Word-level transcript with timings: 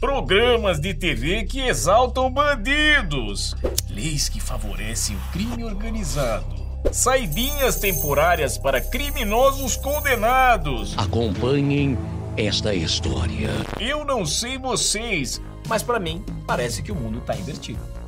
Programas 0.00 0.80
de 0.80 0.94
TV 0.94 1.44
que 1.44 1.60
exaltam 1.60 2.32
bandidos. 2.32 3.54
Leis 3.90 4.30
que 4.30 4.40
favorecem 4.40 5.14
o 5.14 5.20
crime 5.30 5.62
organizado. 5.62 6.56
Saidinhas 6.90 7.76
temporárias 7.76 8.56
para 8.56 8.80
criminosos 8.80 9.76
condenados. 9.76 10.96
Acompanhem 10.96 11.98
esta 12.34 12.74
história. 12.74 13.50
Eu 13.78 14.02
não 14.02 14.24
sei 14.24 14.56
vocês, 14.56 15.38
mas 15.68 15.82
para 15.82 16.00
mim 16.00 16.24
parece 16.46 16.82
que 16.82 16.90
o 16.90 16.96
mundo 16.96 17.20
tá 17.20 17.36
invertido. 17.36 17.99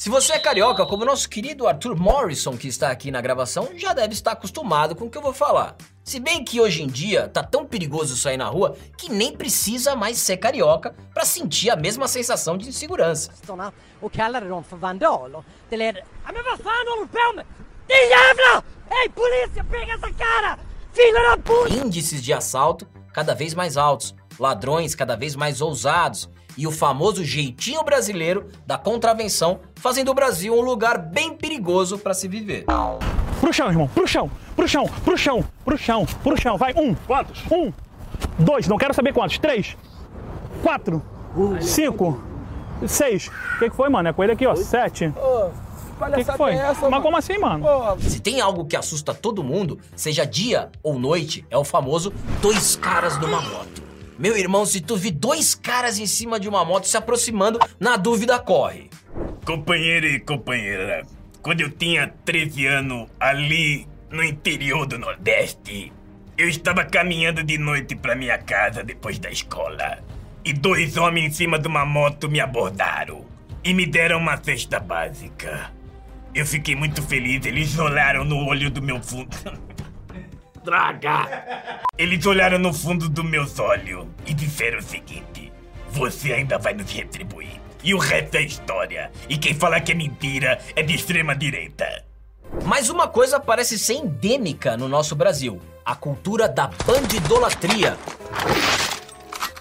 Se 0.00 0.08
você 0.08 0.32
é 0.32 0.38
carioca, 0.38 0.86
como 0.86 1.02
o 1.02 1.04
nosso 1.04 1.28
querido 1.28 1.68
Arthur 1.68 1.94
Morrison, 1.94 2.56
que 2.56 2.68
está 2.68 2.90
aqui 2.90 3.10
na 3.10 3.20
gravação, 3.20 3.68
já 3.76 3.92
deve 3.92 4.14
estar 4.14 4.32
acostumado 4.32 4.96
com 4.96 5.04
o 5.04 5.10
que 5.10 5.18
eu 5.18 5.20
vou 5.20 5.34
falar. 5.34 5.76
Se 6.02 6.18
bem 6.18 6.42
que 6.42 6.58
hoje 6.58 6.82
em 6.82 6.86
dia 6.86 7.28
tá 7.28 7.42
tão 7.42 7.66
perigoso 7.66 8.16
sair 8.16 8.38
na 8.38 8.46
rua 8.46 8.78
que 8.96 9.10
nem 9.10 9.36
precisa 9.36 9.94
mais 9.94 10.16
ser 10.16 10.38
carioca 10.38 10.94
para 11.12 11.26
sentir 11.26 11.68
a 11.68 11.76
mesma 11.76 12.08
sensação 12.08 12.56
de 12.56 12.66
insegurança. 12.66 13.30
och 14.00 14.10
kallade 14.10 14.48
dem 14.48 14.64
för 14.64 14.76
vandaler. 14.76 15.44
Det 15.68 15.76
ledde... 15.76 16.02
Ja, 16.24 16.32
men 16.32 16.44
vad 16.44 16.58
fan 16.60 16.86
håller 16.88 17.02
du 17.02 17.08
på 17.08 17.36
med? 17.36 17.46
Din 17.86 18.08
jävla! 18.08 18.62
Hej 18.88 19.08
polis, 19.14 19.50
jag 19.56 19.70
pegar 19.70 19.94
essa 19.96 20.12
cara! 20.14 20.58
Filha 20.94 21.30
da 21.30 21.36
puta! 21.36 21.74
Índices 21.74 22.22
de 22.22 22.32
assalto 22.32 22.86
cada 23.12 23.34
vez 23.34 23.54
mais 23.54 23.76
altos, 23.76 24.14
ladrões 24.38 24.94
cada 24.94 25.16
vez 25.16 25.36
mais 25.36 25.60
ousados 25.60 26.30
e 26.56 26.66
o 26.66 26.70
famoso 26.70 27.24
jeitinho 27.24 27.82
brasileiro 27.84 28.46
da 28.66 28.76
contravenção, 28.78 29.60
fazendo 29.76 30.10
o 30.10 30.14
Brasil 30.14 30.54
um 30.54 30.60
lugar 30.60 30.98
bem 30.98 31.34
perigoso 31.34 31.98
para 31.98 32.14
se 32.14 32.28
viver. 32.28 32.64
Pro 33.40 33.52
chão, 33.52 33.68
irmão, 33.68 33.88
pro 33.88 34.06
chão, 34.06 34.30
pro 34.54 34.68
chão, 34.68 34.86
pro 35.04 35.16
chão, 35.16 35.44
pro 35.64 35.78
chão, 35.78 36.06
pro 36.22 36.40
chão, 36.40 36.58
vai. 36.58 36.74
Um. 36.74 36.94
Quantos? 36.94 37.42
Um. 37.50 37.72
Dois, 38.38 38.68
não 38.68 38.76
quero 38.76 38.94
saber 38.94 39.12
quantos. 39.12 39.38
Três. 39.38 39.76
Quatro. 40.62 41.02
Cinco. 41.60 42.22
Seis. 42.86 43.28
O 43.28 43.58
que, 43.58 43.70
que 43.70 43.76
foi, 43.76 43.88
mano? 43.88 44.08
É 44.08 44.12
com 44.12 44.22
ele 44.22 44.32
aqui, 44.32 44.46
ó. 44.46 44.54
Sete. 44.56 45.06
O 45.06 46.12
que, 46.14 46.24
que 46.24 46.32
foi? 46.36 46.54
Mas 46.90 47.02
como 47.02 47.16
assim, 47.16 47.38
mano? 47.38 47.64
Se 48.00 48.20
tem 48.20 48.40
algo 48.40 48.64
que 48.64 48.76
assusta 48.76 49.12
todo 49.12 49.44
mundo, 49.44 49.78
seja 49.94 50.24
dia 50.24 50.70
ou 50.82 50.98
noite, 50.98 51.44
é 51.50 51.58
o 51.58 51.64
famoso 51.64 52.12
dois 52.40 52.76
caras 52.76 53.18
numa 53.18 53.40
moto. 53.40 53.89
Meu 54.20 54.36
irmão, 54.36 54.66
se 54.66 54.82
tu 54.82 54.98
vir 54.98 55.12
dois 55.12 55.54
caras 55.54 55.98
em 55.98 56.06
cima 56.06 56.38
de 56.38 56.46
uma 56.46 56.62
moto 56.62 56.86
se 56.86 56.94
aproximando, 56.94 57.58
na 57.80 57.96
dúvida 57.96 58.38
corre. 58.38 58.90
Companheiro 59.46 60.06
e 60.06 60.20
companheira, 60.20 61.06
quando 61.40 61.62
eu 61.62 61.70
tinha 61.70 62.12
13 62.22 62.66
anos, 62.66 63.08
ali 63.18 63.88
no 64.10 64.22
interior 64.22 64.84
do 64.84 64.98
Nordeste, 64.98 65.90
eu 66.36 66.46
estava 66.50 66.84
caminhando 66.84 67.42
de 67.42 67.56
noite 67.56 67.96
para 67.96 68.14
minha 68.14 68.36
casa 68.36 68.84
depois 68.84 69.18
da 69.18 69.30
escola. 69.30 70.04
E 70.44 70.52
dois 70.52 70.98
homens 70.98 71.24
em 71.24 71.30
cima 71.30 71.58
de 71.58 71.66
uma 71.66 71.86
moto 71.86 72.28
me 72.28 72.40
abordaram 72.40 73.24
e 73.64 73.72
me 73.72 73.86
deram 73.86 74.18
uma 74.18 74.36
cesta 74.36 74.78
básica. 74.78 75.72
Eu 76.34 76.44
fiquei 76.44 76.76
muito 76.76 77.00
feliz, 77.00 77.46
eles 77.46 77.78
olharam 77.78 78.22
no 78.26 78.46
olho 78.46 78.70
do 78.70 78.82
meu 78.82 79.02
fundo. 79.02 79.34
Droga! 80.62 81.80
Eles 81.96 82.24
olharam 82.26 82.58
no 82.58 82.72
fundo 82.72 83.08
dos 83.08 83.24
meus 83.24 83.58
olhos 83.58 84.06
e 84.26 84.34
disseram 84.34 84.78
o 84.78 84.82
seguinte: 84.82 85.50
Você 85.90 86.32
ainda 86.32 86.58
vai 86.58 86.74
nos 86.74 86.90
retribuir. 86.90 87.60
E 87.82 87.94
o 87.94 87.98
resto 87.98 88.36
é 88.36 88.42
história. 88.42 89.10
E 89.26 89.38
quem 89.38 89.54
fala 89.54 89.80
que 89.80 89.92
é 89.92 89.94
mentira 89.94 90.58
é 90.76 90.82
de 90.82 90.94
extrema 90.94 91.34
direita. 91.34 92.04
Mas 92.66 92.90
uma 92.90 93.08
coisa 93.08 93.40
parece 93.40 93.78
ser 93.78 93.94
endêmica 93.94 94.76
no 94.76 94.86
nosso 94.86 95.16
Brasil: 95.16 95.60
a 95.84 95.94
cultura 95.94 96.46
da 96.46 96.66
bandidolatria. 96.66 97.96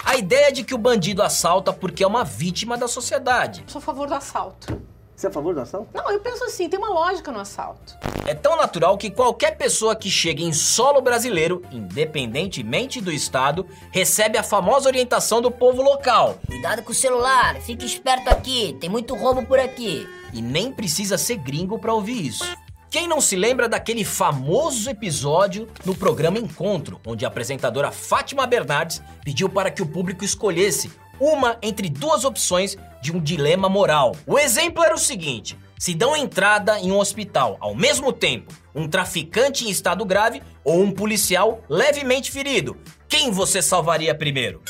A 0.03 0.17
ideia 0.17 0.51
de 0.51 0.63
que 0.63 0.73
o 0.73 0.77
bandido 0.77 1.21
assalta 1.21 1.71
porque 1.71 2.03
é 2.03 2.07
uma 2.07 2.25
vítima 2.25 2.77
da 2.77 2.87
sociedade. 2.87 3.63
Sou 3.67 3.79
a 3.79 3.81
favor 3.81 4.07
do 4.07 4.15
assalto. 4.15 4.81
Você 5.19 5.27
é 5.27 5.29
a 5.29 5.33
favor 5.33 5.53
do 5.53 5.59
assalto? 5.59 5.89
Não, 5.93 6.09
eu 6.09 6.21
penso 6.21 6.45
assim, 6.45 6.69
tem 6.69 6.79
uma 6.79 6.93
lógica 6.93 7.29
no 7.29 7.41
assalto. 7.41 7.93
É 8.25 8.33
tão 8.33 8.55
natural 8.55 8.97
que 8.97 9.11
qualquer 9.11 9.57
pessoa 9.57 9.93
que 9.93 10.09
chegue 10.09 10.45
em 10.45 10.53
solo 10.53 11.01
brasileiro, 11.01 11.61
independentemente 11.73 13.01
do 13.01 13.11
estado, 13.11 13.67
recebe 13.91 14.37
a 14.37 14.43
famosa 14.43 14.87
orientação 14.87 15.41
do 15.41 15.51
povo 15.51 15.81
local. 15.81 16.39
Cuidado 16.47 16.83
com 16.83 16.93
o 16.93 16.95
celular, 16.95 17.59
fique 17.59 17.85
esperto 17.85 18.29
aqui, 18.29 18.77
tem 18.79 18.89
muito 18.89 19.13
roubo 19.13 19.45
por 19.45 19.59
aqui. 19.59 20.07
E 20.31 20.41
nem 20.41 20.71
precisa 20.71 21.17
ser 21.17 21.35
gringo 21.35 21.77
pra 21.77 21.93
ouvir 21.93 22.25
isso. 22.25 22.45
Quem 22.89 23.05
não 23.05 23.19
se 23.19 23.35
lembra 23.35 23.67
daquele 23.67 24.05
famoso 24.05 24.89
episódio 24.89 25.67
no 25.83 25.93
programa 25.93 26.39
Encontro, 26.39 26.97
onde 27.05 27.25
a 27.25 27.27
apresentadora 27.27 27.91
Fátima 27.91 28.47
Bernardes 28.47 29.01
pediu 29.21 29.49
para 29.49 29.69
que 29.69 29.81
o 29.81 29.85
público 29.85 30.23
escolhesse 30.23 30.89
uma 31.19 31.57
entre 31.61 31.89
duas 31.89 32.23
opções 32.23 32.77
de 33.01 33.11
um 33.11 33.19
dilema 33.19 33.67
moral. 33.69 34.15
O 34.25 34.37
exemplo 34.37 34.83
era 34.83 34.95
o 34.95 34.99
seguinte: 34.99 35.57
se 35.77 35.93
dão 35.93 36.15
entrada 36.15 36.79
em 36.79 36.91
um 36.91 36.97
hospital 36.97 37.57
ao 37.59 37.75
mesmo 37.75 38.11
tempo 38.11 38.53
um 38.73 38.87
traficante 38.87 39.65
em 39.65 39.69
estado 39.69 40.05
grave 40.05 40.41
ou 40.63 40.81
um 40.81 40.91
policial 40.91 41.63
levemente 41.67 42.31
ferido, 42.31 42.77
quem 43.07 43.31
você 43.31 43.61
salvaria 43.61 44.13
primeiro? 44.13 44.61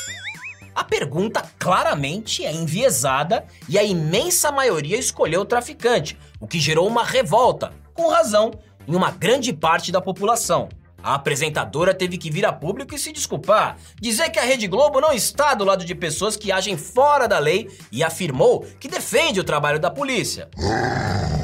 A 0.74 0.84
pergunta 0.84 1.44
claramente 1.60 2.46
é 2.46 2.54
enviesada 2.54 3.46
e 3.68 3.78
a 3.78 3.84
imensa 3.84 4.52
maioria 4.52 4.98
escolheu 4.98 5.42
o 5.42 5.46
traficante, 5.46 6.18
o 6.40 6.48
que 6.48 6.60
gerou 6.60 6.88
uma 6.88 7.04
revolta, 7.04 7.74
com 7.94 8.08
razão, 8.08 8.52
em 8.88 8.96
uma 8.96 9.12
grande 9.12 9.52
parte 9.52 9.92
da 9.92 10.00
população. 10.00 10.70
A 11.04 11.16
apresentadora 11.16 11.94
teve 11.94 12.18
que 12.18 12.30
vir 12.30 12.46
a 12.46 12.52
público 12.52 12.94
e 12.94 13.00
se 13.00 13.12
desculpar, 13.12 13.78
dizer 14.00 14.30
que 14.30 14.40
a 14.40 14.44
Rede 14.44 14.68
Globo 14.68 15.00
não 15.00 15.14
está 15.14 15.54
do 15.54 15.64
lado 15.64 15.86
de 15.86 15.96
pessoas 15.96 16.36
que 16.36 16.52
agem 16.52 16.78
fora 16.78 17.28
da 17.28 17.40
lei 17.40 17.70
e 17.92 18.04
afirmou 18.04 18.66
que 18.80 18.88
defende 18.88 19.40
o 19.40 19.44
trabalho 19.44 19.80
da 19.80 19.90
polícia. 19.90 20.50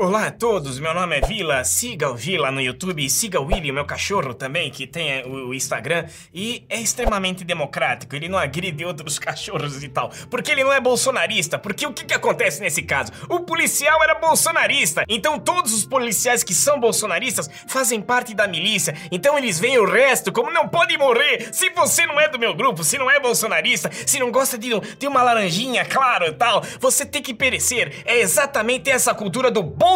Olá 0.00 0.26
a 0.26 0.30
todos, 0.30 0.78
meu 0.78 0.94
nome 0.94 1.18
é 1.18 1.20
Vila. 1.20 1.64
Siga 1.64 2.08
o 2.08 2.14
Vila 2.14 2.52
no 2.52 2.60
YouTube 2.60 3.04
e 3.04 3.10
siga 3.10 3.40
o 3.40 3.46
Willy, 3.46 3.72
meu 3.72 3.84
cachorro 3.84 4.32
também, 4.32 4.70
que 4.70 4.86
tem 4.86 5.24
o 5.24 5.48
o 5.48 5.54
Instagram. 5.54 6.06
E 6.32 6.64
é 6.68 6.80
extremamente 6.80 7.42
democrático, 7.42 8.14
ele 8.14 8.28
não 8.28 8.38
agride 8.38 8.84
outros 8.84 9.18
cachorros 9.18 9.82
e 9.82 9.88
tal. 9.88 10.12
Porque 10.30 10.52
ele 10.52 10.62
não 10.62 10.72
é 10.72 10.80
bolsonarista. 10.80 11.58
Porque 11.58 11.84
o 11.84 11.92
que, 11.92 12.04
que 12.04 12.14
acontece 12.14 12.60
nesse 12.60 12.82
caso? 12.82 13.10
O 13.28 13.40
policial 13.40 14.00
era 14.00 14.14
bolsonarista. 14.14 15.04
Então 15.08 15.36
todos 15.36 15.72
os 15.72 15.84
policiais 15.84 16.44
que 16.44 16.54
são 16.54 16.78
bolsonaristas 16.78 17.50
fazem 17.66 18.00
parte 18.00 18.34
da 18.34 18.46
milícia. 18.46 18.94
Então 19.10 19.36
eles 19.36 19.58
veem 19.58 19.78
o 19.78 19.90
resto 19.90 20.30
como 20.30 20.52
não 20.52 20.68
pode 20.68 20.96
morrer. 20.96 21.48
Se 21.52 21.70
você 21.70 22.06
não 22.06 22.20
é 22.20 22.28
do 22.28 22.38
meu 22.38 22.54
grupo, 22.54 22.84
se 22.84 22.98
não 22.98 23.10
é 23.10 23.18
bolsonarista, 23.18 23.90
se 24.06 24.20
não 24.20 24.30
gosta 24.30 24.56
de, 24.56 24.70
de 24.96 25.08
uma 25.08 25.24
laranjinha, 25.24 25.84
claro 25.84 26.26
e 26.26 26.32
tal, 26.32 26.62
você 26.78 27.04
tem 27.04 27.20
que 27.20 27.34
perecer. 27.34 28.04
É 28.04 28.20
exatamente 28.20 28.90
essa 28.90 29.12
cultura 29.12 29.50
do 29.50 29.64
bolsonarismo 29.64 29.87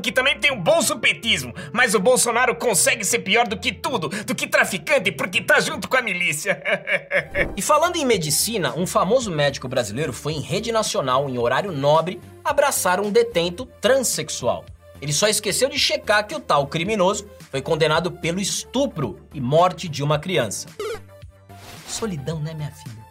que 0.00 0.12
também 0.12 0.38
tem 0.38 0.52
o 0.52 0.60
bolsopetismo. 0.60 1.54
Mas 1.72 1.94
o 1.94 2.00
Bolsonaro 2.00 2.54
consegue 2.54 3.04
ser 3.04 3.20
pior 3.20 3.46
do 3.46 3.58
que 3.58 3.72
tudo, 3.72 4.08
do 4.08 4.34
que 4.34 4.46
traficante, 4.46 5.12
porque 5.12 5.40
tá 5.40 5.60
junto 5.60 5.88
com 5.88 5.96
a 5.96 6.02
milícia. 6.02 6.62
E 7.56 7.62
falando 7.62 7.96
em 7.96 8.04
medicina, 8.04 8.74
um 8.76 8.86
famoso 8.86 9.30
médico 9.30 9.68
brasileiro 9.68 10.12
foi 10.12 10.32
em 10.32 10.40
rede 10.40 10.72
nacional, 10.72 11.28
em 11.28 11.38
horário 11.38 11.70
nobre, 11.72 12.20
abraçar 12.44 13.00
um 13.00 13.10
detento 13.10 13.66
transexual. 13.80 14.64
Ele 15.00 15.12
só 15.12 15.28
esqueceu 15.28 15.68
de 15.68 15.78
checar 15.78 16.26
que 16.26 16.34
o 16.34 16.40
tal 16.40 16.66
criminoso 16.66 17.28
foi 17.50 17.60
condenado 17.60 18.10
pelo 18.10 18.40
estupro 18.40 19.18
e 19.34 19.40
morte 19.40 19.88
de 19.88 20.02
uma 20.02 20.18
criança. 20.18 20.68
Solidão, 21.88 22.40
né, 22.40 22.54
minha 22.54 22.70
filha? 22.70 23.01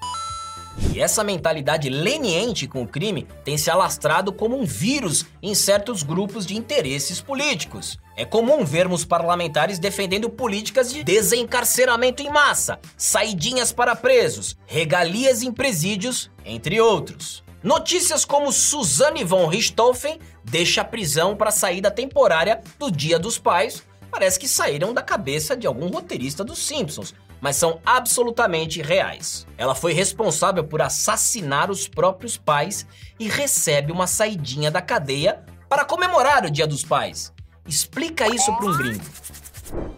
E 0.93 0.99
essa 0.99 1.23
mentalidade 1.23 1.89
leniente 1.89 2.67
com 2.67 2.83
o 2.83 2.87
crime 2.87 3.27
tem 3.43 3.57
se 3.57 3.69
alastrado 3.69 4.31
como 4.31 4.57
um 4.57 4.65
vírus 4.65 5.25
em 5.41 5.53
certos 5.53 6.03
grupos 6.03 6.45
de 6.45 6.57
interesses 6.57 7.21
políticos. 7.21 7.97
É 8.15 8.25
comum 8.25 8.65
vermos 8.65 9.05
parlamentares 9.05 9.79
defendendo 9.79 10.29
políticas 10.29 10.91
de 10.91 11.03
desencarceramento 11.03 12.21
em 12.21 12.29
massa, 12.29 12.79
saidinhas 12.97 13.71
para 13.71 13.95
presos, 13.95 14.57
regalias 14.65 15.41
em 15.41 15.51
presídios, 15.51 16.29
entre 16.45 16.79
outros. 16.81 17.43
Notícias 17.63 18.25
como 18.25 18.51
Suzanne 18.51 19.23
von 19.23 19.47
Richthofen 19.47 20.19
deixa 20.43 20.81
a 20.81 20.85
prisão 20.85 21.35
para 21.35 21.51
saída 21.51 21.91
temporária 21.91 22.61
do 22.79 22.91
Dia 22.91 23.19
dos 23.19 23.37
Pais 23.37 23.83
parece 24.11 24.37
que 24.37 24.47
saíram 24.47 24.93
da 24.93 25.01
cabeça 25.01 25.55
de 25.55 25.65
algum 25.65 25.87
roteirista 25.87 26.43
dos 26.43 26.59
Simpsons, 26.59 27.15
mas 27.41 27.55
são 27.55 27.81
absolutamente 27.85 28.81
reais. 28.81 29.47
Ela 29.57 29.73
foi 29.73 29.91
responsável 29.91 30.63
por 30.63 30.81
assassinar 30.81 31.71
os 31.71 31.87
próprios 31.87 32.37
pais 32.37 32.85
e 33.19 33.27
recebe 33.27 33.91
uma 33.91 34.07
saidinha 34.07 34.69
da 34.69 34.81
cadeia 34.81 35.43
para 35.67 35.83
comemorar 35.83 36.45
o 36.45 36.51
Dia 36.51 36.67
dos 36.67 36.83
Pais. 36.83 37.33
Explica 37.67 38.27
isso 38.27 38.55
para 38.55 38.65
um 38.65 38.77
gringo. 38.77 39.03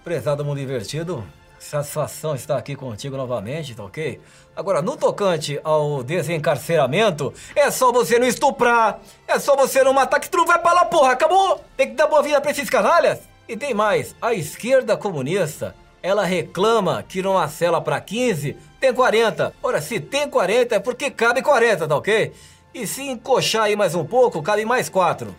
Prezado 0.03 0.45
mundo 0.45 0.59
invertido, 0.59 1.23
satisfação 1.59 2.35
estar 2.35 2.57
aqui 2.57 2.75
contigo 2.75 3.17
novamente, 3.17 3.73
tá 3.73 3.83
ok? 3.83 4.21
Agora, 4.55 4.81
no 4.81 4.95
tocante 4.95 5.59
ao 5.63 6.03
desencarceramento, 6.03 7.33
é 7.55 7.71
só 7.71 7.91
você 7.91 8.19
não 8.19 8.27
estuprar, 8.27 8.99
é 9.27 9.39
só 9.39 9.55
você 9.55 9.83
não 9.83 9.93
matar 9.93 10.19
que 10.19 10.29
tu 10.29 10.37
não 10.37 10.45
vai 10.45 10.59
pra 10.59 10.73
lá, 10.73 10.85
porra, 10.85 11.13
acabou! 11.13 11.63
Tem 11.75 11.89
que 11.89 11.95
dar 11.95 12.07
boa 12.07 12.21
vida 12.21 12.39
pra 12.39 12.51
esses 12.51 12.69
canalhas! 12.69 13.19
E 13.47 13.57
tem 13.57 13.73
mais, 13.73 14.15
a 14.21 14.33
esquerda 14.33 14.95
comunista, 14.95 15.75
ela 16.03 16.25
reclama 16.25 17.01
que 17.01 17.21
numa 17.21 17.47
cela 17.47 17.79
pra 17.79 18.01
15 18.01 18.57
tem 18.77 18.93
40. 18.93 19.53
Ora, 19.63 19.81
se 19.81 20.01
tem 20.01 20.29
40 20.29 20.75
é 20.75 20.79
porque 20.79 21.09
cabe 21.09 21.41
40, 21.41 21.87
tá 21.87 21.95
ok? 21.95 22.33
E 22.73 22.85
se 22.85 23.01
encoxar 23.03 23.63
aí 23.63 23.75
mais 23.77 23.95
um 23.95 24.03
pouco, 24.03 24.43
cabe 24.43 24.65
mais 24.65 24.89
4. 24.89 25.33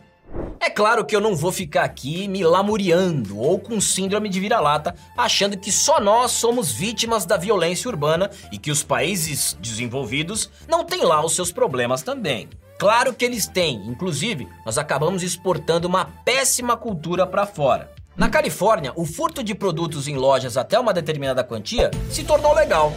É 0.59 0.71
claro 0.71 1.05
que 1.05 1.15
eu 1.15 1.21
não 1.21 1.37
vou 1.37 1.53
ficar 1.53 1.85
aqui 1.85 2.27
me 2.27 2.43
lamuriando 2.43 3.39
ou 3.39 3.59
com 3.59 3.79
síndrome 3.79 4.31
de 4.31 4.41
vira-lata, 4.41 4.95
achando 5.15 5.59
que 5.59 5.71
só 5.71 6.01
nós 6.01 6.31
somos 6.31 6.73
vítimas 6.73 7.27
da 7.27 7.37
violência 7.37 7.91
urbana 7.91 8.31
e 8.51 8.57
que 8.57 8.71
os 8.71 8.83
países 8.83 9.59
desenvolvidos 9.61 10.51
não 10.67 10.83
têm 10.83 11.05
lá 11.05 11.23
os 11.23 11.35
seus 11.35 11.53
problemas 11.53 12.03
também. 12.03 12.49
Claro 12.79 13.13
que 13.13 13.25
eles 13.25 13.47
têm, 13.47 13.77
inclusive, 13.87 14.49
nós 14.65 14.79
acabamos 14.79 15.23
exportando 15.23 15.87
uma 15.87 16.07
péssima 16.25 16.77
cultura 16.77 17.27
para 17.27 17.47
fora. 17.47 17.93
Na 18.17 18.29
Califórnia, 18.29 18.93
o 18.95 19.05
furto 19.05 19.43
de 19.43 19.57
produtos 19.57 20.07
em 20.07 20.17
lojas 20.17 20.57
até 20.57 20.79
uma 20.79 20.93
determinada 20.93 21.43
quantia 21.43 21.91
se 22.09 22.23
tornou 22.23 22.55
legal. 22.55 22.93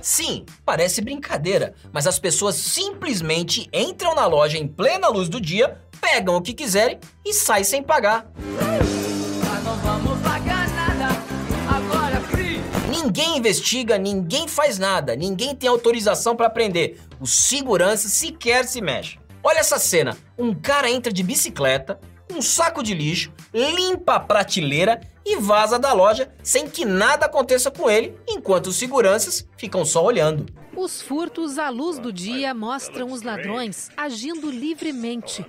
Sim, 0.00 0.46
parece 0.64 1.02
brincadeira, 1.02 1.74
mas 1.92 2.06
as 2.06 2.18
pessoas 2.18 2.54
simplesmente 2.56 3.68
entram 3.70 4.14
na 4.14 4.26
loja 4.26 4.56
em 4.56 4.66
plena 4.66 5.08
luz 5.08 5.28
do 5.28 5.38
dia, 5.38 5.78
pegam 6.00 6.36
o 6.36 6.40
que 6.40 6.54
quiserem 6.54 6.98
e 7.22 7.34
saem 7.34 7.64
sem 7.64 7.82
pagar. 7.82 8.26
Ninguém 12.88 13.36
investiga, 13.36 13.98
ninguém 13.98 14.48
faz 14.48 14.78
nada, 14.78 15.14
ninguém 15.14 15.54
tem 15.54 15.68
autorização 15.68 16.34
para 16.34 16.48
prender. 16.48 16.98
O 17.20 17.26
segurança 17.26 18.08
sequer 18.08 18.64
se 18.66 18.80
mexe. 18.80 19.18
Olha 19.42 19.58
essa 19.58 19.78
cena: 19.78 20.16
um 20.38 20.54
cara 20.54 20.90
entra 20.90 21.12
de 21.12 21.22
bicicleta, 21.22 22.00
um 22.32 22.42
saco 22.42 22.82
de 22.82 22.94
lixo, 22.94 23.32
limpa 23.52 24.14
a 24.14 24.20
prateleira 24.20 25.00
e 25.24 25.36
vaza 25.36 25.78
da 25.78 25.92
loja 25.92 26.32
sem 26.42 26.68
que 26.68 26.84
nada 26.84 27.26
aconteça 27.26 27.70
com 27.70 27.90
ele, 27.90 28.16
enquanto 28.28 28.68
os 28.68 28.76
seguranças 28.76 29.46
ficam 29.56 29.84
só 29.84 30.04
olhando. 30.04 30.46
Os 30.74 31.02
furtos 31.02 31.58
à 31.58 31.68
luz 31.68 31.98
do 31.98 32.12
dia 32.12 32.54
mostram 32.54 33.12
os 33.12 33.22
ladrões 33.22 33.90
agindo 33.96 34.50
livremente. 34.50 35.44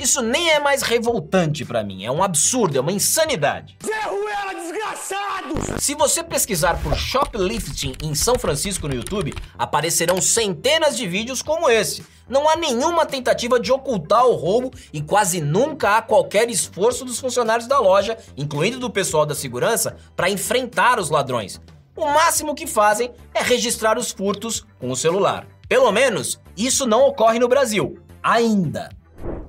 Isso 0.00 0.22
nem 0.22 0.50
é 0.50 0.60
mais 0.60 0.82
revoltante 0.82 1.64
para 1.64 1.82
mim, 1.82 2.04
é 2.04 2.10
um 2.10 2.22
absurdo, 2.22 2.78
é 2.78 2.80
uma 2.80 2.92
insanidade. 2.92 3.76
Ferruela, 3.80 4.54
desgraçado! 4.54 5.80
Se 5.80 5.92
você 5.96 6.22
pesquisar 6.22 6.80
por 6.80 6.94
shoplifting 6.96 7.94
em 8.04 8.14
São 8.14 8.38
Francisco 8.38 8.86
no 8.86 8.94
YouTube, 8.94 9.34
aparecerão 9.58 10.22
centenas 10.22 10.96
de 10.96 11.08
vídeos 11.08 11.42
como 11.42 11.68
esse. 11.68 12.06
Não 12.28 12.48
há 12.48 12.56
nenhuma 12.56 13.06
tentativa 13.06 13.58
de 13.58 13.72
ocultar 13.72 14.26
o 14.26 14.34
roubo 14.34 14.70
e 14.92 15.00
quase 15.00 15.40
nunca 15.40 15.96
há 15.96 16.02
qualquer 16.02 16.50
esforço 16.50 17.04
dos 17.04 17.18
funcionários 17.18 17.66
da 17.66 17.78
loja, 17.78 18.18
incluindo 18.36 18.78
do 18.78 18.90
pessoal 18.90 19.24
da 19.24 19.34
segurança, 19.34 19.96
para 20.14 20.30
enfrentar 20.30 20.98
os 20.98 21.10
ladrões. 21.10 21.60
O 21.96 22.06
máximo 22.06 22.54
que 22.54 22.66
fazem 22.66 23.10
é 23.34 23.42
registrar 23.42 23.98
os 23.98 24.12
furtos 24.12 24.64
com 24.78 24.90
o 24.90 24.96
celular. 24.96 25.46
Pelo 25.68 25.90
menos 25.90 26.40
isso 26.56 26.86
não 26.86 27.06
ocorre 27.06 27.38
no 27.38 27.48
Brasil. 27.48 27.98
Ainda. 28.22 28.90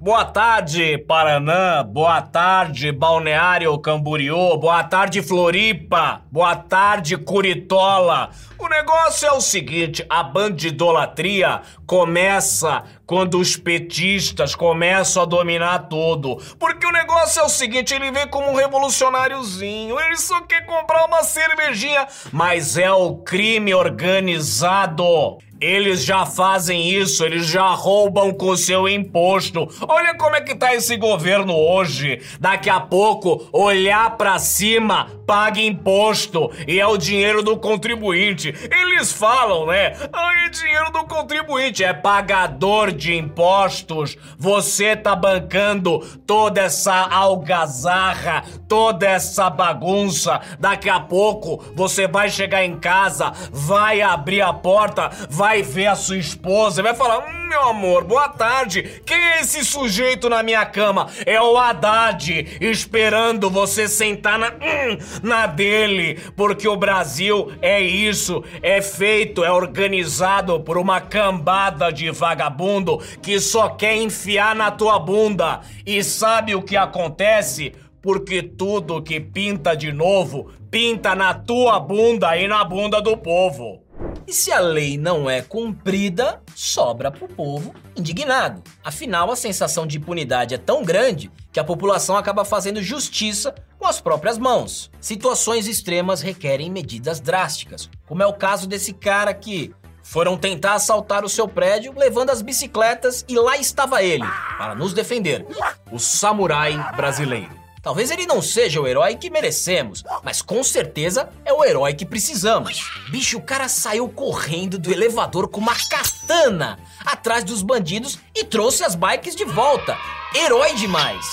Boa 0.01 0.23
tarde, 0.23 0.97
Paraná. 0.97 1.83
Boa 1.83 2.21
tarde, 2.21 2.89
Balneário 2.89 3.77
Camboriú. 3.79 4.57
Boa 4.57 4.81
tarde, 4.81 5.21
Floripa. 5.21 6.21
Boa 6.31 6.55
tarde, 6.55 7.17
Curitola. 7.17 8.29
O 8.57 8.69
negócio 8.69 9.27
é 9.27 9.33
o 9.33 9.41
seguinte: 9.41 10.05
a 10.09 10.23
bandidolatria 10.23 11.61
começa 11.85 12.81
quando 13.05 13.39
os 13.39 13.57
petistas 13.57 14.55
começam 14.55 15.23
a 15.23 15.25
dominar 15.25 15.89
tudo. 15.89 16.37
Porque 16.57 16.87
o 16.87 16.93
negócio 16.93 17.41
é 17.41 17.43
o 17.43 17.49
seguinte: 17.49 17.93
ele 17.93 18.09
vem 18.09 18.25
como 18.25 18.51
um 18.51 18.55
revolucionáriozinho, 18.55 19.99
ele 19.99 20.15
só 20.15 20.39
quer 20.43 20.65
comprar 20.65 21.07
uma 21.07 21.23
cervejinha, 21.23 22.07
mas 22.31 22.77
é 22.77 22.89
o 22.89 23.17
crime 23.17 23.73
organizado. 23.73 25.39
Eles 25.61 26.05
já 26.05 26.25
fazem 26.25 26.89
isso, 26.89 27.25
eles 27.25 27.45
já 27.45 27.67
roubam 27.69 28.33
com 28.33 28.55
seu 28.55 28.87
imposto. 28.87 29.67
Olha 29.87 30.15
como 30.15 30.35
é 30.35 30.41
que 30.41 30.55
tá 30.55 30.73
esse 30.73 30.95
governo 30.95 31.53
hoje. 31.53 32.21
Daqui 32.39 32.69
a 32.69 32.79
pouco, 32.79 33.47
olhar 33.51 34.15
para 34.17 34.39
cima, 34.39 35.18
paga 35.29 35.61
imposto 35.61 36.51
e 36.67 36.79
é 36.79 36.87
o 36.87 36.97
dinheiro 36.97 37.43
do 37.43 37.55
contribuinte. 37.55 38.51
Eles 38.71 39.13
falam, 39.13 39.67
né? 39.67 39.93
Ah, 40.11 40.31
é 40.43 40.49
dinheiro 40.49 40.91
do 40.91 41.03
contribuinte, 41.03 41.83
é 41.83 41.93
pagador 41.93 42.91
de 42.91 43.13
impostos. 43.13 44.17
Você 44.39 44.95
tá 44.95 45.15
bancando 45.15 45.99
toda 46.25 46.61
essa 46.61 46.95
algazarra, 46.95 48.43
toda 48.67 49.07
essa 49.07 49.51
bagunça. 49.51 50.41
Daqui 50.59 50.89
a 50.89 50.99
pouco, 50.99 51.63
você 51.75 52.07
vai 52.07 52.31
chegar 52.31 52.65
em 52.65 52.79
casa, 52.79 53.31
vai 53.51 54.01
abrir 54.01 54.41
a 54.41 54.51
porta, 54.51 55.11
vai 55.29 55.61
ver 55.61 55.85
a 55.85 55.95
sua 55.95 56.17
esposa 56.17 56.81
vai 56.81 56.95
falar: 56.95 57.19
hum, 57.19 57.47
meu 57.47 57.63
amor, 57.63 58.03
boa 58.03 58.29
tarde. 58.29 59.01
Quem 59.05 59.17
é 59.17 59.41
esse 59.41 59.63
sujeito 59.63 60.27
na 60.27 60.41
minha 60.41 60.65
cama? 60.65 61.07
É 61.23 61.39
o 61.39 61.55
Haddad, 61.55 62.57
esperando 62.59 63.49
você 63.49 63.87
sentar 63.87 64.39
na, 64.39 64.47
hum, 64.47 64.97
na 65.23 65.45
dele. 65.47 66.19
Porque 66.35 66.67
o 66.67 66.77
Brasil 66.77 67.51
é 67.61 67.79
isso, 67.79 68.43
é 68.61 68.81
feito, 68.81 69.43
é 69.43 69.51
organizado 69.51 70.59
por 70.59 70.77
uma 70.77 71.01
cambada 71.01 71.91
de 71.91 72.09
vagabundo 72.11 72.99
que 73.21 73.39
só 73.39 73.69
quer 73.69 73.95
enfiar 73.95 74.55
na 74.55 74.71
tua 74.71 74.99
bunda. 74.99 75.61
E 75.85 76.03
sabe 76.03 76.55
o 76.55 76.61
que 76.61 76.77
acontece? 76.77 77.73
Porque 78.01 78.41
tudo 78.41 79.01
que 79.01 79.19
pinta 79.19 79.75
de 79.75 79.91
novo, 79.91 80.51
pinta 80.71 81.13
na 81.15 81.33
tua 81.33 81.79
bunda 81.79 82.37
e 82.37 82.47
na 82.47 82.63
bunda 82.63 83.01
do 83.01 83.17
povo. 83.17 83.88
E 84.29 84.33
se 84.33 84.51
a 84.51 84.59
lei 84.59 84.95
não 84.95 85.27
é 85.27 85.41
cumprida, 85.41 86.39
sobra 86.53 87.09
pro 87.09 87.27
povo 87.27 87.73
indignado. 87.95 88.61
Afinal, 88.83 89.31
a 89.31 89.35
sensação 89.35 89.87
de 89.87 89.97
impunidade 89.97 90.53
é 90.53 90.57
tão 90.59 90.83
grande 90.83 91.31
que 91.51 91.59
a 91.59 91.63
população 91.63 92.15
acaba 92.15 92.45
fazendo 92.45 92.79
justiça 92.79 93.55
com 93.79 93.87
as 93.87 93.99
próprias 93.99 94.37
mãos. 94.37 94.91
Situações 95.01 95.65
extremas 95.65 96.21
requerem 96.21 96.69
medidas 96.69 97.19
drásticas, 97.19 97.89
como 98.05 98.21
é 98.21 98.27
o 98.27 98.33
caso 98.33 98.67
desse 98.67 98.93
cara 98.93 99.33
que 99.33 99.73
foram 100.03 100.37
tentar 100.37 100.75
assaltar 100.75 101.25
o 101.25 101.29
seu 101.29 101.47
prédio 101.47 101.91
levando 101.97 102.29
as 102.29 102.43
bicicletas 102.43 103.25
e 103.27 103.33
lá 103.33 103.57
estava 103.57 104.03
ele, 104.03 104.27
para 104.59 104.75
nos 104.75 104.93
defender, 104.93 105.43
o 105.91 105.97
samurai 105.97 106.77
brasileiro. 106.95 107.57
Talvez 107.81 108.11
ele 108.11 108.25
não 108.25 108.41
seja 108.41 108.81
o 108.81 108.87
herói 108.87 109.15
que 109.15 109.29
merecemos, 109.29 110.03
mas 110.21 110.41
com 110.41 110.61
certeza 110.63 111.29
o 111.59 111.65
herói 111.65 111.93
que 111.93 112.05
precisamos. 112.05 112.89
Bicho, 113.09 113.37
o 113.37 113.41
cara 113.41 113.67
saiu 113.67 114.07
correndo 114.07 114.79
do 114.79 114.91
elevador 114.91 115.49
com 115.49 115.59
uma 115.59 115.75
katana 115.75 116.79
atrás 117.05 117.43
dos 117.43 117.61
bandidos 117.61 118.17
e 118.33 118.45
trouxe 118.45 118.83
as 118.83 118.95
bikes 118.95 119.35
de 119.35 119.43
volta. 119.43 119.97
Herói 120.33 120.73
demais. 120.75 121.25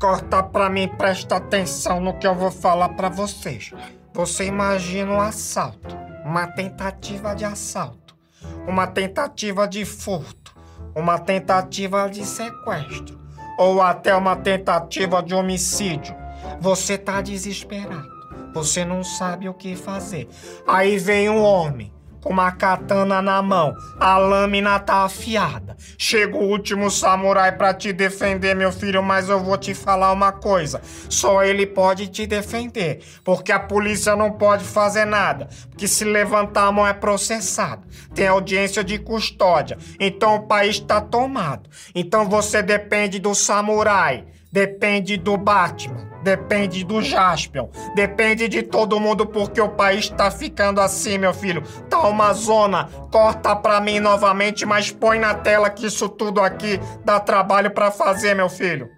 Corta 0.00 0.42
pra 0.42 0.68
mim, 0.68 0.88
presta 0.88 1.36
atenção 1.36 2.00
no 2.00 2.18
que 2.18 2.26
eu 2.26 2.34
vou 2.34 2.50
falar 2.50 2.88
pra 2.90 3.08
vocês. 3.08 3.70
Você 4.12 4.46
imagina 4.46 5.12
um 5.12 5.20
assalto, 5.20 5.96
uma 6.24 6.48
tentativa 6.48 7.34
de 7.34 7.44
assalto, 7.44 8.16
uma 8.66 8.88
tentativa 8.88 9.68
de 9.68 9.84
furto, 9.84 10.52
uma 10.94 11.20
tentativa 11.20 12.08
de 12.08 12.26
sequestro 12.26 13.20
ou 13.56 13.80
até 13.80 14.12
uma 14.14 14.34
tentativa 14.34 15.22
de 15.22 15.34
homicídio. 15.34 16.16
Você 16.60 16.98
tá 16.98 17.22
desesperado. 17.22 18.11
Você 18.52 18.84
não 18.84 19.02
sabe 19.02 19.48
o 19.48 19.54
que 19.54 19.74
fazer. 19.76 20.28
Aí 20.66 20.98
vem 20.98 21.28
um 21.28 21.42
homem 21.42 21.92
com 22.22 22.32
uma 22.32 22.52
katana 22.52 23.20
na 23.20 23.42
mão, 23.42 23.74
a 23.98 24.16
lâmina 24.16 24.78
tá 24.78 25.04
afiada. 25.04 25.76
Chega 25.98 26.36
o 26.36 26.48
último 26.48 26.90
samurai 26.90 27.52
para 27.52 27.74
te 27.74 27.92
defender, 27.92 28.54
meu 28.54 28.70
filho, 28.72 29.02
mas 29.02 29.28
eu 29.28 29.40
vou 29.40 29.58
te 29.58 29.74
falar 29.74 30.12
uma 30.12 30.30
coisa: 30.30 30.80
só 31.08 31.42
ele 31.42 31.66
pode 31.66 32.06
te 32.06 32.26
defender, 32.26 33.02
porque 33.24 33.50
a 33.50 33.58
polícia 33.58 34.14
não 34.14 34.32
pode 34.32 34.64
fazer 34.64 35.04
nada, 35.04 35.48
porque 35.68 35.88
se 35.88 36.04
levantar 36.04 36.66
a 36.66 36.72
mão 36.72 36.86
é 36.86 36.92
processado. 36.92 37.86
Tem 38.14 38.28
audiência 38.28 38.84
de 38.84 38.98
custódia, 38.98 39.76
então 39.98 40.36
o 40.36 40.46
país 40.46 40.78
tá 40.78 41.00
tomado. 41.00 41.68
Então 41.94 42.28
você 42.28 42.62
depende 42.62 43.18
do 43.18 43.34
samurai. 43.34 44.24
Depende 44.52 45.16
do 45.16 45.34
Batman, 45.38 46.06
depende 46.22 46.84
do 46.84 47.00
Jaspion, 47.00 47.68
depende 47.94 48.48
de 48.48 48.62
todo 48.62 49.00
mundo 49.00 49.24
porque 49.24 49.58
o 49.58 49.70
país 49.70 50.10
tá 50.10 50.30
ficando 50.30 50.78
assim, 50.78 51.16
meu 51.16 51.32
filho. 51.32 51.62
Tá 51.88 52.00
uma 52.06 52.34
zona. 52.34 52.84
Corta 53.10 53.56
pra 53.56 53.80
mim 53.80 53.98
novamente, 53.98 54.66
mas 54.66 54.90
põe 54.90 55.18
na 55.18 55.34
tela 55.34 55.70
que 55.70 55.86
isso 55.86 56.06
tudo 56.06 56.42
aqui 56.42 56.78
dá 57.02 57.18
trabalho 57.18 57.70
para 57.70 57.90
fazer, 57.90 58.34
meu 58.34 58.50
filho. 58.50 58.90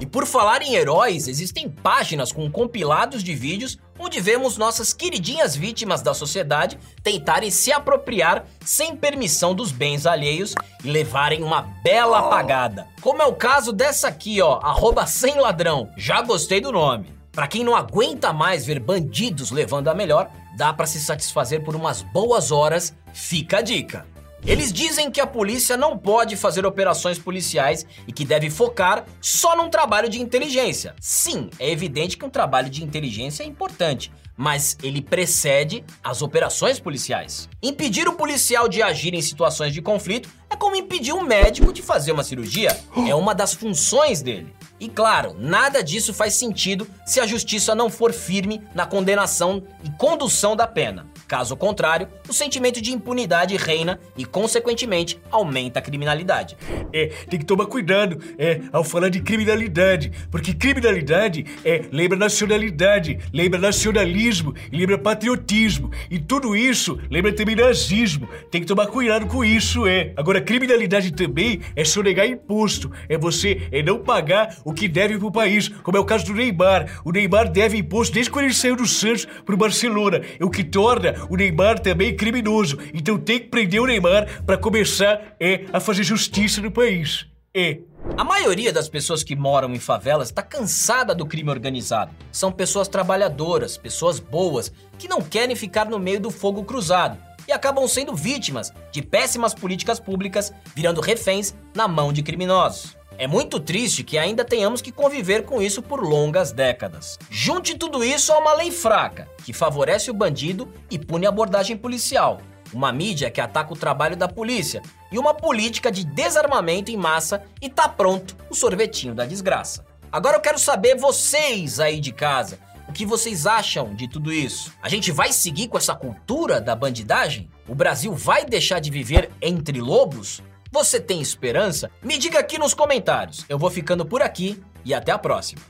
E 0.00 0.06
por 0.06 0.26
falar 0.26 0.62
em 0.62 0.74
heróis, 0.74 1.28
existem 1.28 1.68
páginas 1.68 2.32
com 2.32 2.50
compilados 2.50 3.22
de 3.22 3.34
vídeos 3.34 3.78
onde 3.98 4.20
vemos 4.20 4.56
nossas 4.56 4.92
queridinhas 4.92 5.54
vítimas 5.54 6.02
da 6.02 6.12
sociedade 6.12 6.78
tentarem 7.02 7.50
se 7.50 7.72
apropriar 7.72 8.44
sem 8.64 8.96
permissão 8.96 9.54
dos 9.54 9.70
bens 9.70 10.06
alheios 10.06 10.54
e 10.84 10.90
levarem 10.90 11.42
uma 11.42 11.62
bela 11.84 12.18
apagada. 12.18 12.88
Como 13.00 13.22
é 13.22 13.26
o 13.26 13.34
caso 13.34 13.72
dessa 13.72 14.08
aqui, 14.08 14.40
ó, 14.42 14.58
arroba 14.62 15.06
sem 15.06 15.38
ladrão. 15.38 15.88
Já 15.96 16.20
gostei 16.20 16.60
do 16.60 16.72
nome. 16.72 17.12
Pra 17.30 17.46
quem 17.46 17.64
não 17.64 17.74
aguenta 17.74 18.32
mais 18.32 18.66
ver 18.66 18.78
bandidos 18.78 19.50
levando 19.50 19.88
a 19.88 19.94
melhor, 19.94 20.30
dá 20.56 20.72
pra 20.72 20.86
se 20.86 21.00
satisfazer 21.00 21.64
por 21.64 21.74
umas 21.74 22.02
boas 22.02 22.50
horas, 22.50 22.94
fica 23.12 23.58
a 23.58 23.62
dica. 23.62 24.11
Eles 24.44 24.72
dizem 24.72 25.08
que 25.08 25.20
a 25.20 25.26
polícia 25.26 25.76
não 25.76 25.96
pode 25.96 26.36
fazer 26.36 26.66
operações 26.66 27.16
policiais 27.16 27.86
e 28.08 28.12
que 28.12 28.24
deve 28.24 28.50
focar 28.50 29.04
só 29.20 29.56
num 29.56 29.70
trabalho 29.70 30.08
de 30.08 30.20
inteligência. 30.20 30.96
Sim, 31.00 31.48
é 31.60 31.70
evidente 31.70 32.16
que 32.16 32.24
um 32.24 32.30
trabalho 32.30 32.68
de 32.68 32.82
inteligência 32.82 33.44
é 33.44 33.46
importante, 33.46 34.10
mas 34.36 34.76
ele 34.82 35.00
precede 35.00 35.84
as 36.02 36.22
operações 36.22 36.80
policiais. 36.80 37.48
Impedir 37.62 38.08
o 38.08 38.14
policial 38.14 38.68
de 38.68 38.82
agir 38.82 39.14
em 39.14 39.22
situações 39.22 39.72
de 39.72 39.80
conflito 39.80 40.28
é 40.50 40.56
como 40.56 40.74
impedir 40.74 41.12
um 41.12 41.22
médico 41.22 41.72
de 41.72 41.80
fazer 41.80 42.10
uma 42.10 42.24
cirurgia. 42.24 42.76
É 43.06 43.14
uma 43.14 43.36
das 43.36 43.54
funções 43.54 44.22
dele. 44.22 44.52
E 44.80 44.88
claro, 44.88 45.36
nada 45.38 45.84
disso 45.84 46.12
faz 46.12 46.34
sentido 46.34 46.88
se 47.06 47.20
a 47.20 47.26
justiça 47.26 47.72
não 47.72 47.88
for 47.88 48.12
firme 48.12 48.60
na 48.74 48.84
condenação 48.86 49.62
e 49.84 49.90
condução 49.90 50.56
da 50.56 50.66
pena. 50.66 51.11
Caso 51.32 51.56
contrário, 51.56 52.08
o 52.28 52.32
sentimento 52.34 52.78
de 52.78 52.92
impunidade 52.92 53.56
reina 53.56 53.98
e, 54.18 54.22
consequentemente, 54.22 55.18
aumenta 55.30 55.78
a 55.78 55.82
criminalidade. 55.82 56.58
É, 56.92 57.06
tem 57.26 57.38
que 57.38 57.46
tomar 57.46 57.64
cuidado 57.64 58.18
é, 58.36 58.60
ao 58.70 58.84
falar 58.84 59.08
de 59.08 59.18
criminalidade, 59.22 60.12
porque 60.30 60.52
criminalidade 60.52 61.46
é, 61.64 61.86
lembra 61.90 62.18
nacionalidade, 62.18 63.18
lembra 63.32 63.58
nacionalismo 63.58 64.54
lembra 64.70 64.98
patriotismo. 64.98 65.90
E 66.10 66.18
tudo 66.18 66.54
isso 66.54 66.98
lembra 67.10 67.32
também 67.32 67.56
nazismo. 67.56 68.28
Tem 68.50 68.60
que 68.60 68.66
tomar 68.66 68.88
cuidado 68.88 69.26
com 69.26 69.42
isso, 69.42 69.86
é. 69.86 70.12
Agora, 70.18 70.38
criminalidade 70.38 71.12
também 71.12 71.62
é 71.74 71.82
sonegar 71.82 72.26
imposto, 72.26 72.92
é 73.08 73.16
você 73.16 73.68
é 73.72 73.82
não 73.82 74.00
pagar 74.00 74.58
o 74.66 74.74
que 74.74 74.86
deve 74.86 75.16
pro 75.16 75.32
país, 75.32 75.68
como 75.68 75.96
é 75.96 76.00
o 76.00 76.04
caso 76.04 76.26
do 76.26 76.34
Neymar. 76.34 77.00
O 77.06 77.10
Neymar 77.10 77.50
deve 77.50 77.78
imposto 77.78 78.12
desde 78.12 78.30
quando 78.30 78.44
ele 78.44 78.54
saiu 78.54 78.76
do 78.76 78.86
Santos 78.86 79.26
pro 79.46 79.56
Barcelona, 79.56 80.20
o 80.38 80.50
que 80.50 80.62
torna 80.62 81.21
o 81.28 81.36
Neymar 81.36 81.78
também 81.78 82.08
é 82.08 82.12
criminoso. 82.12 82.78
Então 82.92 83.18
tem 83.18 83.38
que 83.38 83.48
prender 83.48 83.80
o 83.80 83.86
Neymar 83.86 84.42
para 84.44 84.56
começar 84.56 85.34
é, 85.38 85.66
a 85.72 85.80
fazer 85.80 86.02
justiça 86.02 86.60
no 86.60 86.70
país. 86.70 87.26
É. 87.54 87.78
A 88.16 88.24
maioria 88.24 88.72
das 88.72 88.88
pessoas 88.88 89.22
que 89.22 89.36
moram 89.36 89.72
em 89.74 89.78
favelas 89.78 90.28
está 90.28 90.42
cansada 90.42 91.14
do 91.14 91.26
crime 91.26 91.50
organizado. 91.50 92.12
São 92.32 92.50
pessoas 92.50 92.88
trabalhadoras, 92.88 93.76
pessoas 93.76 94.18
boas, 94.18 94.72
que 94.98 95.08
não 95.08 95.20
querem 95.20 95.54
ficar 95.54 95.86
no 95.86 95.98
meio 95.98 96.18
do 96.18 96.30
fogo 96.30 96.64
cruzado 96.64 97.16
e 97.46 97.52
acabam 97.52 97.86
sendo 97.86 98.14
vítimas 98.14 98.72
de 98.90 99.02
péssimas 99.02 99.54
políticas 99.54 100.00
públicas, 100.00 100.52
virando 100.74 101.00
reféns 101.00 101.54
na 101.74 101.86
mão 101.86 102.12
de 102.12 102.22
criminosos. 102.22 102.96
É 103.18 103.26
muito 103.26 103.60
triste 103.60 104.02
que 104.02 104.18
ainda 104.18 104.44
tenhamos 104.44 104.80
que 104.80 104.90
conviver 104.90 105.44
com 105.44 105.60
isso 105.60 105.82
por 105.82 106.02
longas 106.02 106.52
décadas. 106.52 107.18
Junte 107.30 107.76
tudo 107.76 108.02
isso 108.02 108.32
a 108.32 108.38
uma 108.38 108.54
lei 108.54 108.70
fraca, 108.70 109.28
que 109.44 109.52
favorece 109.52 110.10
o 110.10 110.14
bandido 110.14 110.68
e 110.90 110.98
pune 110.98 111.26
a 111.26 111.28
abordagem 111.28 111.76
policial, 111.76 112.40
uma 112.72 112.92
mídia 112.92 113.30
que 113.30 113.40
ataca 113.40 113.72
o 113.72 113.76
trabalho 113.76 114.16
da 114.16 114.28
polícia 114.28 114.82
e 115.10 115.18
uma 115.18 115.34
política 115.34 115.92
de 115.92 116.04
desarmamento 116.04 116.90
em 116.90 116.96
massa 116.96 117.42
e 117.60 117.68
tá 117.68 117.88
pronto 117.88 118.36
o 118.50 118.54
sorvetinho 118.54 119.14
da 119.14 119.26
desgraça. 119.26 119.84
Agora 120.10 120.36
eu 120.36 120.40
quero 120.40 120.58
saber 120.58 120.96
vocês 120.96 121.80
aí 121.80 122.00
de 122.00 122.12
casa, 122.12 122.58
o 122.88 122.92
que 122.92 123.06
vocês 123.06 123.46
acham 123.46 123.94
de 123.94 124.06
tudo 124.06 124.30
isso? 124.30 124.72
A 124.82 124.88
gente 124.88 125.10
vai 125.10 125.32
seguir 125.32 125.68
com 125.68 125.78
essa 125.78 125.94
cultura 125.94 126.60
da 126.60 126.76
bandidagem? 126.76 127.48
O 127.66 127.74
Brasil 127.74 128.12
vai 128.12 128.44
deixar 128.44 128.80
de 128.80 128.90
viver 128.90 129.30
entre 129.40 129.80
lobos? 129.80 130.42
Você 130.72 130.98
tem 130.98 131.20
esperança? 131.20 131.90
Me 132.02 132.16
diga 132.16 132.38
aqui 132.38 132.56
nos 132.56 132.72
comentários. 132.72 133.44
Eu 133.46 133.58
vou 133.58 133.70
ficando 133.70 134.06
por 134.06 134.22
aqui 134.22 134.58
e 134.82 134.94
até 134.94 135.12
a 135.12 135.18
próxima. 135.18 135.60